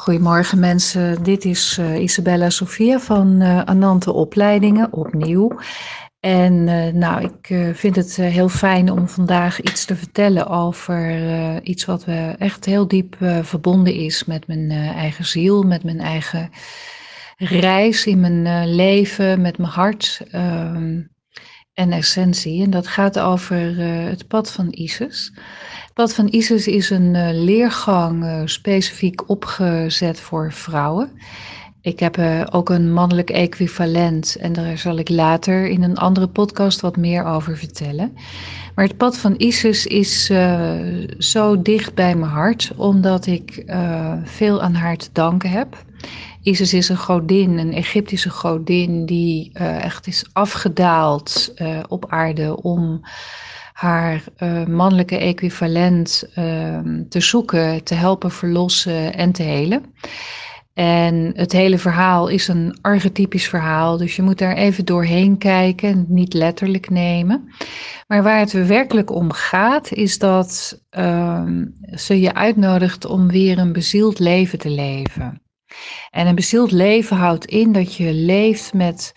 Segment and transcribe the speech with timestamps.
[0.00, 5.58] Goedemorgen mensen, dit is uh, Isabella Sofia van uh, Anante Opleidingen, opnieuw.
[6.20, 11.84] En uh, nou, ik vind het heel fijn om vandaag iets te vertellen over iets
[11.84, 16.50] wat we echt heel diep verbonden is met mijn eigen ziel, met mijn eigen
[17.36, 21.00] reis in mijn leven, met mijn hart ehm,
[21.78, 22.62] en essentie.
[22.62, 23.76] En dat gaat over
[24.08, 25.32] het pad van Isis
[25.94, 31.10] pad van Isis is een uh, leergang uh, specifiek opgezet voor vrouwen.
[31.80, 32.18] Ik heb
[32.50, 37.24] ook een mannelijk equivalent en daar zal ik later in een andere podcast wat meer
[37.24, 38.16] over vertellen.
[38.78, 40.24] Maar het pad van Isis is
[41.18, 43.64] zo dicht bij mijn hart, omdat ik
[44.24, 45.84] veel aan haar te danken heb.
[46.42, 51.54] Isis is een godin, een Egyptische godin, die echt is afgedaald
[51.88, 53.00] op aarde om
[53.72, 54.24] haar
[54.68, 59.82] mannelijke equivalent uh, te zoeken, te helpen verlossen en te helen.
[60.78, 66.04] En het hele verhaal is een archetypisch verhaal, dus je moet daar even doorheen kijken,
[66.08, 67.52] niet letterlijk nemen.
[68.06, 71.42] Maar waar het werkelijk om gaat, is dat uh,
[71.94, 75.42] ze je uitnodigt om weer een bezield leven te leven.
[76.10, 79.12] En een bezield leven houdt in dat je leeft met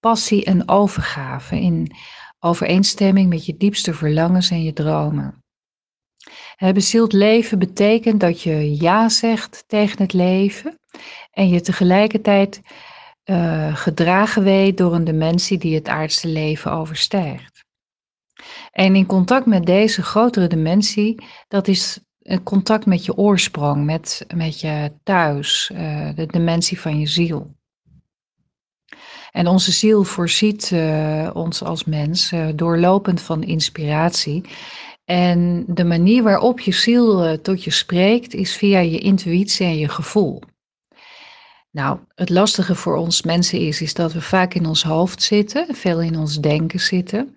[0.00, 1.60] passie en overgave.
[1.60, 1.92] In
[2.38, 5.44] overeenstemming met je diepste verlangens en je dromen.
[6.72, 10.78] Bezield leven betekent dat je ja zegt tegen het leven
[11.30, 12.60] en je tegelijkertijd
[13.26, 17.64] uh, gedragen weet door een dimensie die het aardse leven overstijgt.
[18.70, 22.00] En in contact met deze grotere dimensie, dat is
[22.42, 27.54] contact met je oorsprong, met, met je thuis, uh, de dimensie van je ziel.
[29.32, 34.44] En onze ziel voorziet uh, ons als mens doorlopend van inspiratie.
[35.04, 39.88] En de manier waarop je ziel tot je spreekt is via je intuïtie en je
[39.88, 40.42] gevoel.
[41.76, 45.74] Nou, het lastige voor ons mensen is, is dat we vaak in ons hoofd zitten,
[45.74, 47.36] veel in ons denken zitten.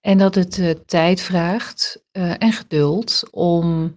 [0.00, 3.96] En dat het tijd vraagt en geduld om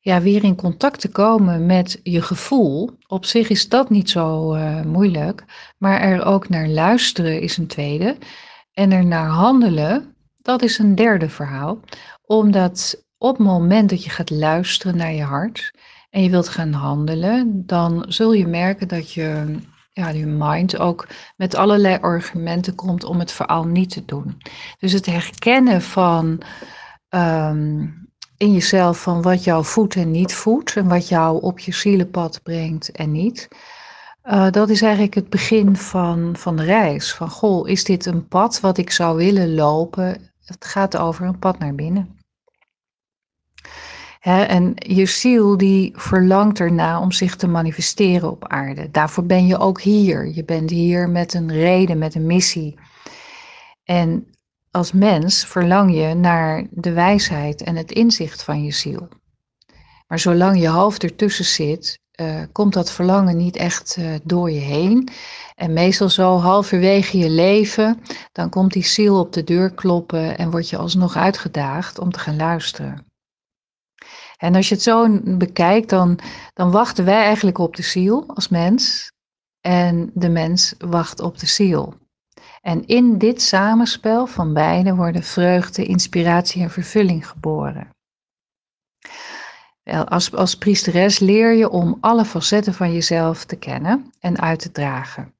[0.00, 2.90] ja, weer in contact te komen met je gevoel.
[3.06, 5.44] Op zich is dat niet zo uh, moeilijk,
[5.78, 8.16] maar er ook naar luisteren is een tweede.
[8.72, 11.80] En er naar handelen, dat is een derde verhaal.
[12.22, 15.72] Omdat op het moment dat je gaat luisteren naar je hart
[16.12, 19.56] en je wilt gaan handelen, dan zul je merken dat je,
[19.92, 21.06] ja, je mind ook
[21.36, 24.42] met allerlei argumenten komt om het verhaal niet te doen.
[24.78, 26.42] Dus het herkennen van.
[27.08, 28.00] Um,
[28.42, 30.76] in jezelf van wat jou voedt en niet voedt.
[30.76, 33.48] En wat jou op je zielenpad brengt en niet.
[34.24, 37.14] Uh, dat is eigenlijk het begin van, van de reis.
[37.14, 40.32] Van goh, is dit een pad wat ik zou willen lopen?
[40.44, 42.21] Het gaat over een pad naar binnen.
[44.22, 48.90] En je ziel die verlangt erna om zich te manifesteren op aarde.
[48.90, 50.34] Daarvoor ben je ook hier.
[50.34, 52.78] Je bent hier met een reden, met een missie.
[53.84, 54.26] En
[54.70, 59.08] als mens verlang je naar de wijsheid en het inzicht van je ziel.
[60.06, 64.60] Maar zolang je hoofd ertussen zit, uh, komt dat verlangen niet echt uh, door je
[64.60, 65.08] heen.
[65.54, 68.00] En meestal zo halverwege je leven,
[68.32, 72.18] dan komt die ziel op de deur kloppen en word je alsnog uitgedaagd om te
[72.18, 73.11] gaan luisteren.
[74.42, 76.18] En als je het zo bekijkt, dan,
[76.54, 79.12] dan wachten wij eigenlijk op de ziel als mens.
[79.60, 81.94] En de mens wacht op de ziel.
[82.60, 87.88] En in dit samenspel van beide worden vreugde, inspiratie en vervulling geboren.
[90.04, 94.72] Als, als priesteres leer je om alle facetten van jezelf te kennen en uit te
[94.72, 95.34] dragen.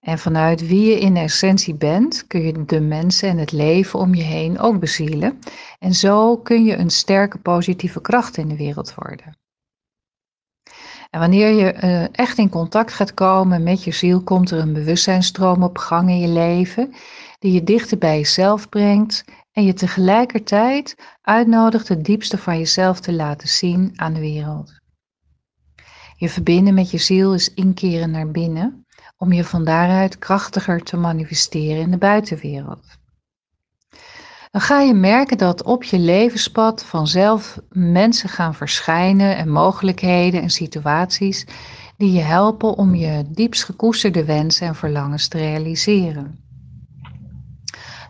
[0.00, 4.14] En vanuit wie je in essentie bent, kun je de mensen en het leven om
[4.14, 5.38] je heen ook bezielen.
[5.78, 9.38] En zo kun je een sterke positieve kracht in de wereld worden.
[11.10, 14.72] En wanneer je uh, echt in contact gaat komen met je ziel, komt er een
[14.72, 16.94] bewustzijnstroom op gang in je leven,
[17.38, 23.12] die je dichter bij jezelf brengt en je tegelijkertijd uitnodigt het diepste van jezelf te
[23.12, 24.78] laten zien aan de wereld.
[26.16, 28.79] Je verbinden met je ziel is inkeren naar binnen,
[29.20, 32.98] om je van daaruit krachtiger te manifesteren in de buitenwereld
[34.50, 40.50] dan ga je merken dat op je levenspad vanzelf mensen gaan verschijnen en mogelijkheden en
[40.50, 41.46] situaties
[41.96, 46.38] die je helpen om je diepst gekoesterde wensen en verlangens te realiseren.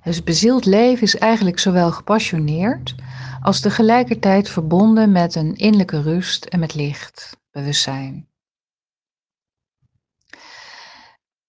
[0.04, 2.94] Dus bezield leven is eigenlijk zowel gepassioneerd
[3.42, 8.29] als tegelijkertijd verbonden met een innerlijke rust en met licht, bewustzijn.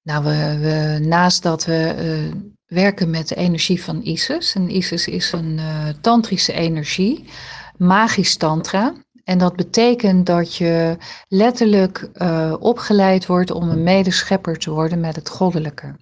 [0.03, 4.55] Nou, we, naast dat we uh, werken met de energie van Isis.
[4.55, 7.25] En Isis is een uh, tantrische energie,
[7.77, 8.93] magisch tantra.
[9.23, 15.15] En dat betekent dat je letterlijk uh, opgeleid wordt om een medeschepper te worden met
[15.15, 15.95] het goddelijke.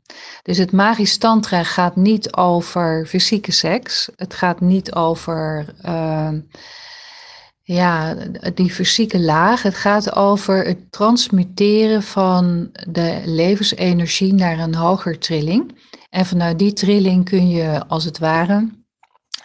[0.43, 4.09] Dus het magisch tantra gaat niet over fysieke seks.
[4.15, 5.65] Het gaat niet over
[7.73, 8.15] ja,
[8.53, 9.61] die fysieke laag.
[9.61, 15.77] Het gaat over het transmuteren van de levensenergie naar een hoger trilling.
[16.09, 18.69] En vanuit die trilling kun je als het ware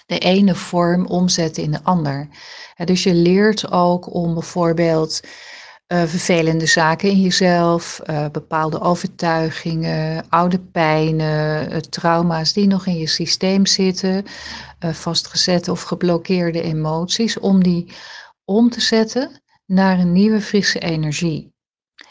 [0.07, 2.29] de ene vorm omzetten in de ander.
[2.85, 5.21] Dus je leert ook om bijvoorbeeld
[5.95, 12.97] uh, vervelende zaken in jezelf, uh, bepaalde overtuigingen, oude pijnen, uh, trauma's die nog in
[12.97, 14.25] je systeem zitten,
[14.93, 17.93] vastgezette of geblokkeerde emoties, om die
[18.45, 21.53] om te zetten naar een nieuwe frisse energie.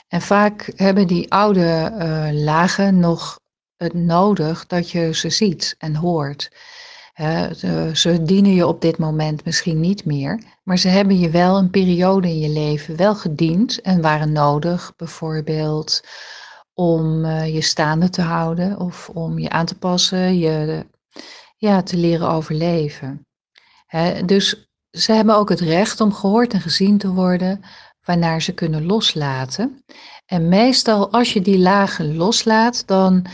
[0.08, 1.92] En vaak hebben die oude
[2.34, 3.40] lagen nog
[3.78, 6.50] het nodig dat je ze ziet en hoort
[7.94, 11.70] ze dienen je op dit moment misschien niet meer, maar ze hebben je wel een
[11.70, 16.02] periode in je leven wel gediend en waren nodig, bijvoorbeeld
[16.74, 20.86] om uh, je staande te houden of om je aan te passen, je
[21.58, 23.28] ja, te leren overleven.
[24.26, 27.62] dus ze hebben ook het recht om gehoord en gezien te worden,
[28.04, 29.84] waarnaar ze kunnen loslaten.
[30.26, 33.26] En meestal als je die lagen loslaat, dan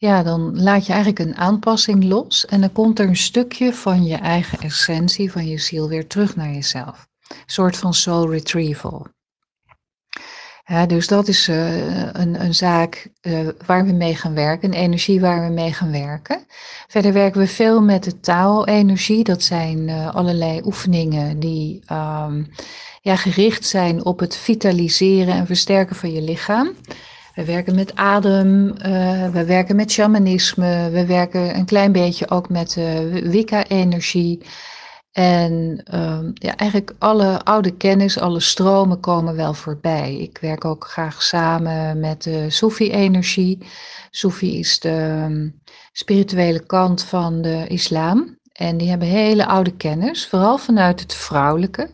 [0.00, 4.04] ja, dan laat je eigenlijk een aanpassing los en dan komt er een stukje van
[4.04, 7.08] je eigen essentie, van je ziel weer terug naar jezelf.
[7.28, 9.06] Een soort van soul retrieval.
[10.86, 15.20] dus dat is uh, een, een zaak uh, waar we mee gaan werken, een energie
[15.20, 16.44] waar we mee gaan werken.
[16.88, 19.24] Verder werken we veel met de taal-energie.
[19.24, 22.48] Dat zijn uh, allerlei oefeningen die um,
[23.00, 26.74] ja, gericht zijn op het vitaliseren en versterken van je lichaam.
[27.40, 32.48] We werken met adem, uh, we werken met shamanisme, we werken een klein beetje ook
[32.48, 34.42] met uh, Wicca-energie.
[35.12, 40.16] En uh, ja, eigenlijk alle oude kennis, alle stromen komen wel voorbij.
[40.16, 43.66] Ik werk ook graag samen met de Soefi-energie.
[44.10, 45.48] Soefi is de ehm,
[45.92, 48.38] spirituele kant van de islam.
[48.52, 51.90] En die hebben hele oude kennis, vooral vanuit het vrouwelijke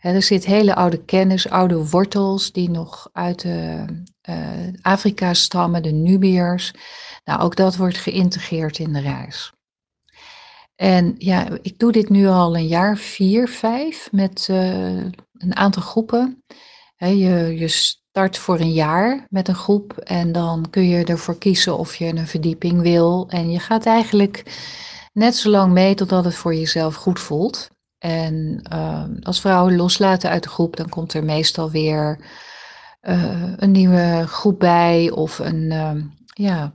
[0.00, 3.84] er zit hele oude kennis, oude wortels die nog uit de,
[4.28, 4.36] uh,
[4.82, 6.72] Afrika stammen, de Nubiërs.
[7.24, 9.52] Nou, ook dat wordt geïntegreerd in de reis.
[10.74, 15.82] En ja, ik doe dit nu al een jaar, vier, vijf, met uh, een aantal
[15.82, 16.42] groepen.
[16.96, 21.78] je, je start voor een jaar met een groep en dan kun je ervoor kiezen
[21.78, 23.28] of je een verdieping wil.
[23.28, 24.42] En je gaat eigenlijk
[25.12, 27.70] net zo lang mee totdat het voor jezelf goed voelt.
[27.98, 32.18] En uh, als vrouwen loslaten uit de groep, dan komt er meestal weer
[33.02, 35.90] uh, een nieuwe groep bij of een, uh,
[36.26, 36.72] ja,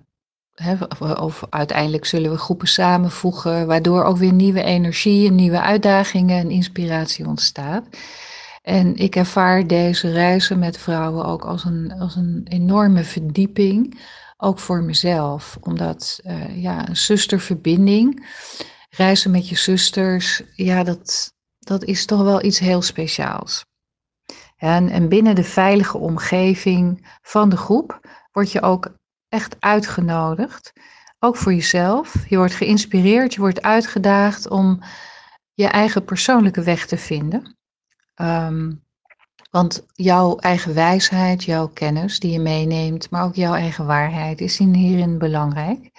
[0.53, 0.75] hè,
[1.15, 7.27] of, uiteindelijk zullen we groepen samenvoegen, waardoor ook weer nieuwe energie, nieuwe uitdagingen en inspiratie
[7.27, 7.85] ontstaat.
[8.61, 13.99] En ik ervaar deze reizen met vrouwen ook als een, als een enorme verdieping,
[14.37, 18.25] ook voor mezelf, omdat uh, ja, een zusterverbinding
[18.95, 23.65] reizen met je zusters, ja, dat, dat is toch wel iets heel speciaals.
[24.57, 27.99] En, en binnen de veilige omgeving van de groep
[28.31, 28.97] word je ook
[29.29, 30.73] echt uitgenodigd.
[31.19, 32.15] Ook voor jezelf.
[32.29, 34.83] Je wordt geïnspireerd, je wordt uitgedaagd om
[35.53, 37.57] je eigen persoonlijke weg te vinden.
[38.15, 38.83] Um,
[39.49, 44.57] want jouw eigen wijsheid, jouw kennis die je meeneemt, maar ook jouw eigen waarheid is
[44.57, 45.91] hierin belangrijk.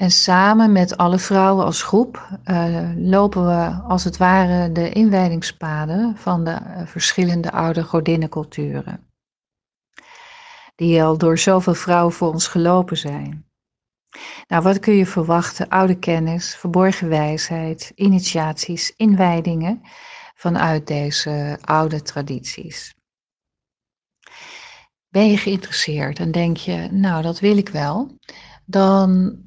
[0.00, 6.16] En samen met alle vrouwen als groep uh, lopen we als het ware de inwijdingspaden
[6.16, 9.10] van de uh, verschillende oude godinnenculturen.
[10.74, 13.46] Die al door zoveel vrouwen voor ons gelopen zijn.
[14.46, 15.68] Nou, wat kun je verwachten?
[15.68, 19.80] Oude kennis, verborgen wijsheid, initiaties, inwijdingen
[20.34, 22.94] vanuit deze oude tradities.
[25.08, 28.18] Ben je geïnteresseerd en denk je, nou, dat wil ik wel,
[28.64, 29.38] dan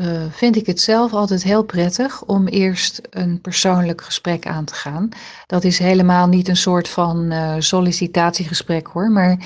[0.00, 4.74] uh, vind ik het zelf altijd heel prettig om eerst een persoonlijk gesprek aan te
[4.74, 5.08] gaan.
[5.46, 9.38] Dat is helemaal niet een soort van uh, sollicitatiegesprek hoor, maar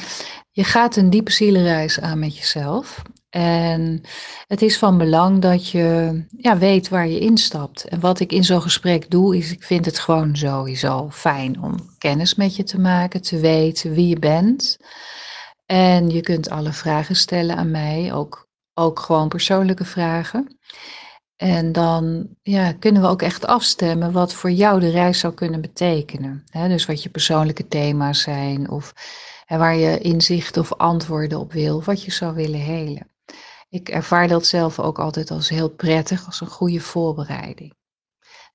[0.50, 3.02] je gaat een diepe zielenreis aan met jezelf.
[3.30, 4.00] En
[4.46, 7.84] het is van belang dat je ja, weet waar je instapt.
[7.84, 11.74] En wat ik in zo'n gesprek doe, is ik vind het gewoon sowieso fijn om
[11.98, 14.78] kennis met je te maken, te weten wie je bent.
[15.66, 20.58] En je kunt alle vragen stellen aan mij, ook ook gewoon persoonlijke vragen.
[21.36, 25.60] En dan ja, kunnen we ook echt afstemmen wat voor jou de reis zou kunnen
[25.60, 26.44] betekenen.
[26.52, 28.94] dus wat je persoonlijke thema's zijn of
[29.46, 33.08] waar je inzicht of antwoorden op wil, wat je zou willen helen.
[33.68, 37.74] Ik ervaar dat zelf ook altijd als heel prettig, als een goede voorbereiding.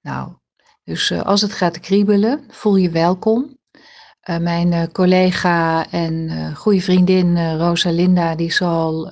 [0.02, 0.34] Nou,
[0.84, 3.59] Dus als het gaat kriebelen, voel je welkom.
[4.40, 9.10] Mijn collega en goede vriendin Rosalinda, die zal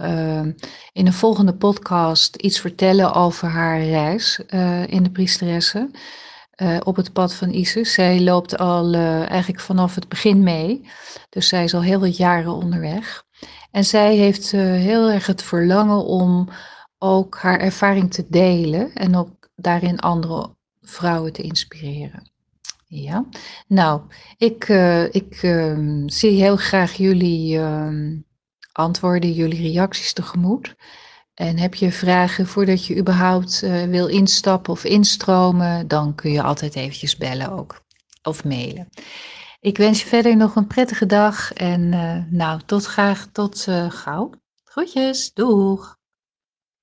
[0.93, 4.39] in een volgende podcast iets vertellen over haar reis
[4.85, 5.91] in de priesteressen.
[6.83, 7.93] Op het pad van Isis.
[7.93, 10.89] Zij loopt al eigenlijk vanaf het begin mee.
[11.29, 13.23] Dus zij is al heel wat jaren onderweg.
[13.71, 16.49] En zij heeft heel erg het verlangen om
[16.97, 22.31] ook haar ervaring te delen en ook daarin andere vrouwen te inspireren.
[22.87, 23.25] Ja,
[23.67, 24.01] nou,
[24.37, 24.67] ik,
[25.11, 28.17] ik ehm, zie heel graag jullie ehm,
[28.71, 30.75] antwoorden, jullie reacties tegemoet.
[31.33, 36.41] En heb je vragen voordat je überhaupt uh, wil instappen of instromen, dan kun je
[36.41, 37.81] altijd eventjes bellen ook.
[38.23, 38.89] Of mailen.
[39.59, 44.31] Ik wens je verder nog een prettige dag en uh, nou, tot graag tot gauw.
[44.63, 45.96] Groetjes, doeg!